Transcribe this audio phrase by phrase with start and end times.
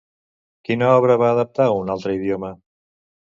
[0.69, 2.51] Quina obra va adaptar a un altre idioma?